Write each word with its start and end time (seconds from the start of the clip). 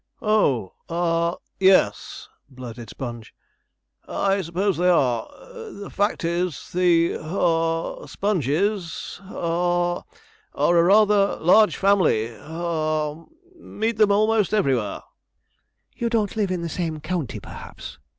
'Oh 0.19 0.73
ah 0.89 1.35
yes,' 1.59 2.27
blurted 2.49 2.89
Sponge: 2.89 3.35
'I 4.07 4.41
suppose 4.41 4.75
they 4.77 4.89
are. 4.89 5.29
The 5.71 5.91
fact 5.93 6.23
is 6.25 6.71
the 6.71 7.17
haw 7.21 8.07
Sponges 8.07 9.21
haw 9.23 10.01
are 10.55 10.77
a 10.79 10.83
rather 10.83 11.35
large 11.35 11.77
family 11.77 12.35
haw. 12.35 13.27
Meet 13.55 13.97
them 13.97 14.11
almost 14.11 14.55
everywhere.' 14.55 15.03
'You 15.95 16.09
don't 16.09 16.35
live 16.35 16.49
in 16.49 16.63
the 16.63 16.67
same 16.67 16.99
county, 16.99 17.39
perhaps?' 17.39 17.99